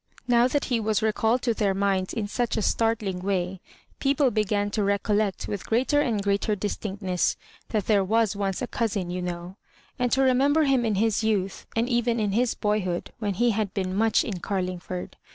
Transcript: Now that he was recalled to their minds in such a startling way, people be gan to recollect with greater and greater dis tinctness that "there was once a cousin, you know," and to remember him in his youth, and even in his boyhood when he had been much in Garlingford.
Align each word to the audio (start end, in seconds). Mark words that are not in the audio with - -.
Now 0.27 0.47
that 0.47 0.65
he 0.65 0.79
was 0.79 1.03
recalled 1.03 1.43
to 1.43 1.53
their 1.53 1.75
minds 1.75 2.11
in 2.11 2.27
such 2.27 2.57
a 2.57 2.63
startling 2.63 3.19
way, 3.19 3.61
people 3.99 4.31
be 4.31 4.43
gan 4.43 4.71
to 4.71 4.83
recollect 4.83 5.47
with 5.47 5.67
greater 5.67 6.01
and 6.01 6.23
greater 6.23 6.55
dis 6.55 6.75
tinctness 6.75 7.35
that 7.69 7.85
"there 7.85 8.03
was 8.03 8.35
once 8.35 8.63
a 8.63 8.67
cousin, 8.67 9.11
you 9.11 9.21
know," 9.21 9.57
and 9.99 10.11
to 10.13 10.23
remember 10.23 10.63
him 10.63 10.85
in 10.85 10.95
his 10.95 11.23
youth, 11.23 11.67
and 11.75 11.87
even 11.87 12.19
in 12.19 12.31
his 12.31 12.55
boyhood 12.55 13.11
when 13.19 13.35
he 13.35 13.51
had 13.51 13.75
been 13.75 13.93
much 13.93 14.23
in 14.23 14.39
Garlingford. 14.39 15.17